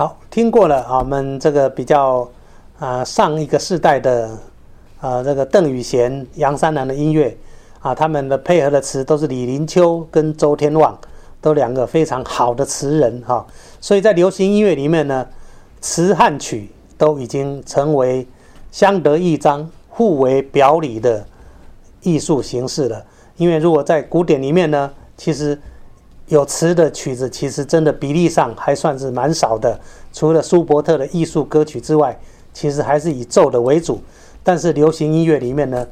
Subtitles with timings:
[0.00, 2.26] 好，听过了啊，我们这个比较
[2.78, 4.30] 啊上一个世代的
[4.98, 7.36] 啊这个邓雨贤、杨三郎的音乐
[7.80, 10.98] 啊，他们的配合的词都是李林秋跟周天旺，
[11.42, 13.46] 都两个非常好的词人哈。
[13.78, 15.26] 所以在流行音乐里面呢，
[15.82, 18.26] 词和曲都已经成为
[18.72, 21.26] 相得益彰、互为表里的
[22.00, 23.04] 艺术形式了。
[23.36, 25.60] 因为如果在古典里面呢，其实
[26.30, 29.78] 有词的曲子其实真的比例上还算是蛮少的，
[30.12, 32.16] 除了舒伯特的艺术歌曲之外，
[32.52, 34.00] 其实还是以奏的为主。
[34.44, 35.86] 但是流行音乐里面呢，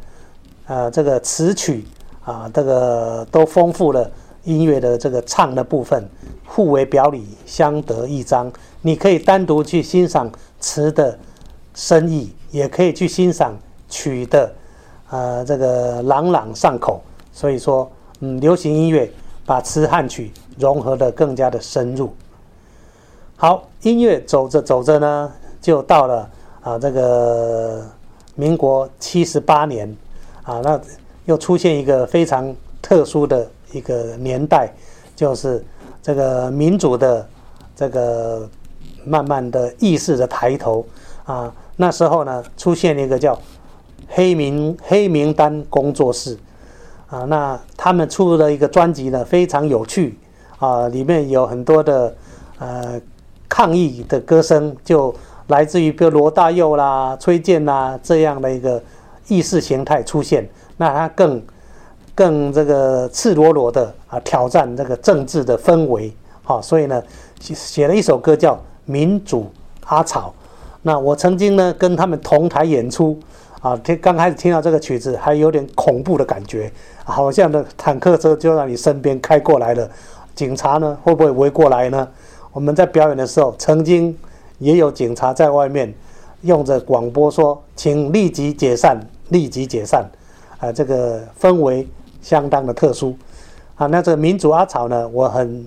[0.67, 1.85] 呃，这个词曲
[2.25, 4.09] 啊，这个都丰富了
[4.45, 6.09] 音乐的这个唱的部分，
[6.47, 8.51] 互为表里，相得益彰。
[8.81, 10.31] 你可以单独去欣赏
[10.61, 11.19] 词的
[11.75, 13.59] 深意，也可以去欣赏
[13.89, 14.55] 曲的
[15.11, 17.03] 呃这个朗朗上口。
[17.33, 19.11] 所以说，嗯，流行音乐。
[19.49, 22.15] 把词汉曲融合的更加的深入。
[23.35, 26.31] 好，音乐走着走着呢，就到了
[26.61, 27.83] 啊这个
[28.35, 29.97] 民国七十八年
[30.43, 30.79] 啊，那
[31.25, 34.71] 又出现一个非常特殊的一个年代，
[35.17, 35.65] 就是
[36.03, 37.27] 这个民主的
[37.75, 38.47] 这个
[39.07, 40.85] 慢慢的意识的抬头
[41.25, 41.51] 啊。
[41.75, 43.41] 那时候呢，出现了一个叫
[44.09, 46.37] 黑名黑名单工作室。
[47.09, 50.19] 啊，那他们出了一个专辑呢，非常有趣
[50.59, 52.13] 啊，里面有很多的
[52.59, 53.01] 呃
[53.49, 55.15] 抗议的歌声，就
[55.47, 58.83] 来自于比如罗大佑啦、崔健啦这样的一个
[59.29, 60.47] 意识形态出现。
[60.77, 61.41] 那他更
[62.17, 66.13] 更这个赤裸裸的啊挑战这个政治的氛围，
[66.43, 67.01] 好，所以呢
[67.39, 68.55] 写写了一首歌叫
[68.87, 69.47] 《民主
[69.87, 70.35] 阿草》。
[70.83, 73.17] 那我曾经呢跟他们同台演出。
[73.61, 76.71] 啊，听刚开始听到这个曲子，还有点恐怖的感觉，
[77.05, 79.91] 好像的坦克车就在你身边开过来了，
[80.33, 82.07] 警察呢会不会围过来呢？
[82.53, 84.17] 我们在表演的时候，曾经
[84.59, 85.93] 也有警察在外面
[86.43, 88.97] 用着广播说：“请立即解散，
[89.31, 90.09] 立即解散。”
[90.61, 91.85] 啊，这个氛围
[92.23, 93.17] 相当的特殊。
[93.75, 95.67] 啊，那这个民主阿草呢，我很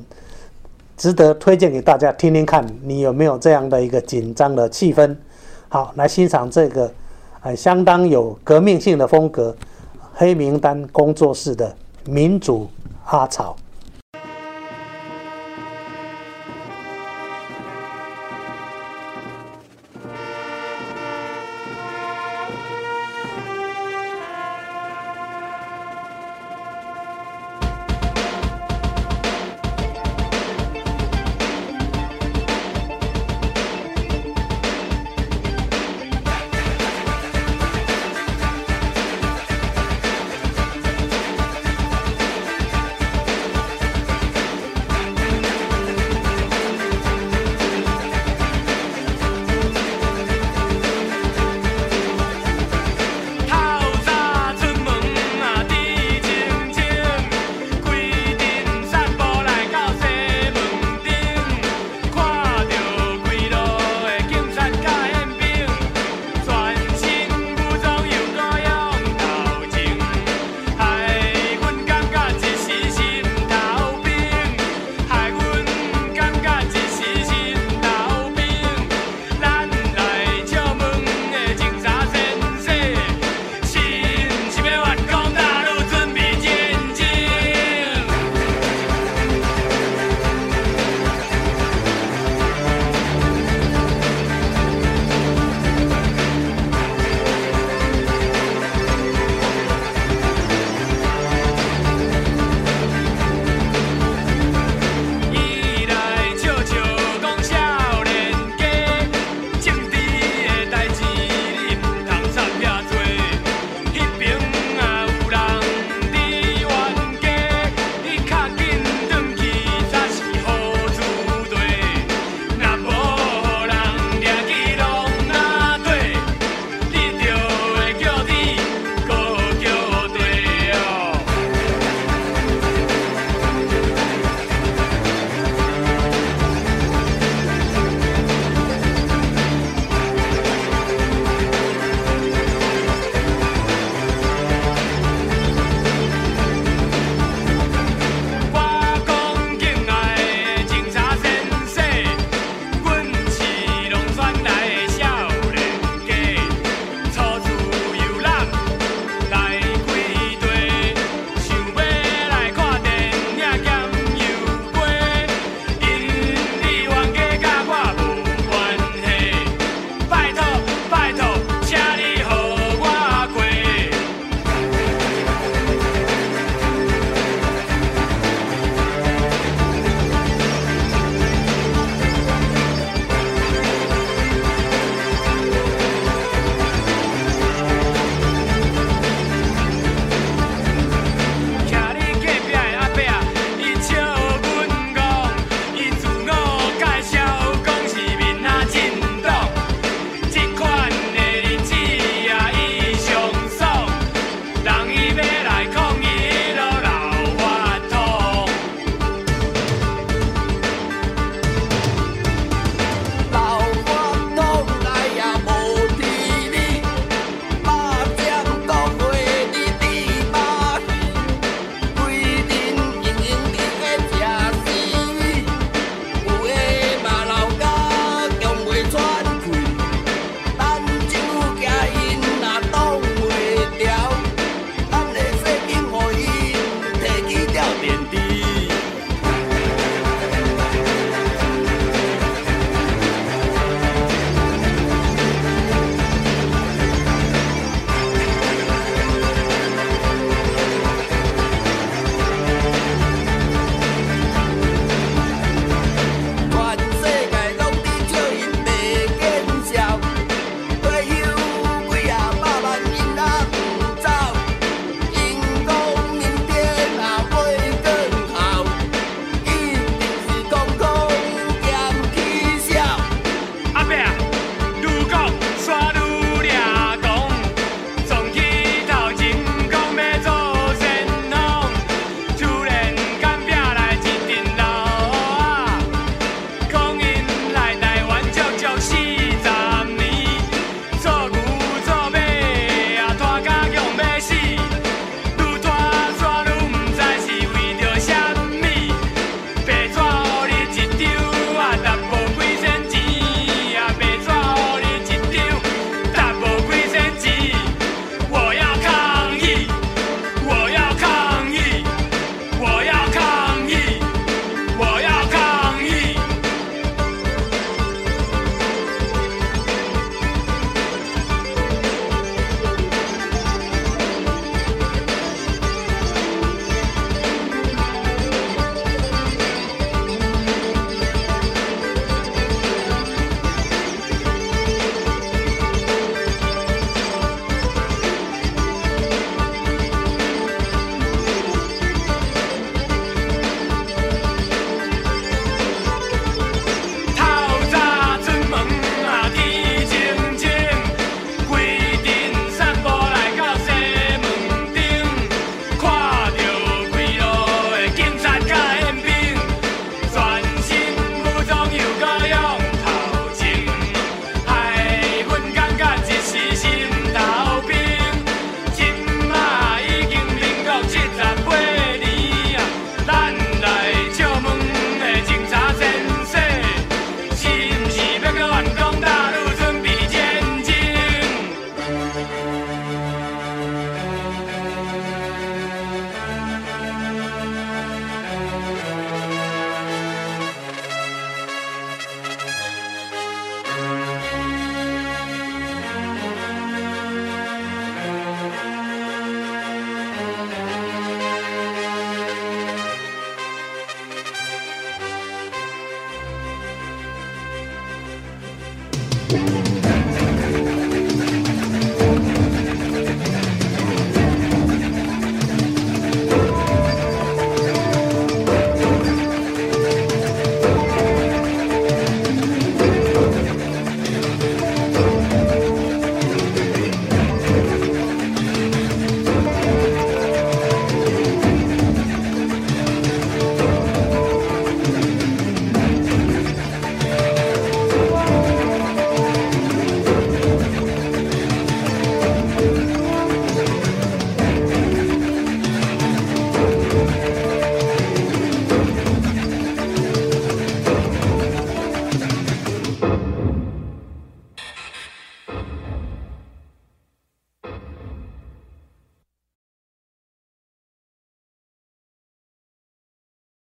[0.95, 5.13] 值得推荐给大家听听看，你有没有这样的一个紧张的气氛？
[5.67, 6.89] 好，来欣赏这个。
[7.43, 9.55] 还，相当有革命性的风格，
[10.13, 11.75] 黑名单工作室的
[12.05, 12.69] 民主
[13.05, 13.55] 阿草。